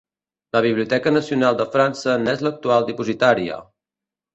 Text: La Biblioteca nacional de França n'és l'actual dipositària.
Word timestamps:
La 0.55 0.61
Biblioteca 0.65 1.13
nacional 1.19 1.61
de 1.61 1.69
França 1.75 2.19
n'és 2.25 2.45
l'actual 2.49 2.93
dipositària. 2.93 3.65